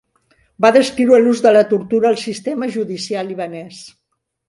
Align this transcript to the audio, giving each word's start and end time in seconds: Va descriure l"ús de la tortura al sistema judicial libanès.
Va 0.65 0.71
descriure 0.77 1.19
l"ús 1.19 1.45
de 1.47 1.53
la 1.59 1.63
tortura 1.75 2.11
al 2.15 2.19
sistema 2.25 2.73
judicial 2.79 3.33
libanès. 3.33 3.89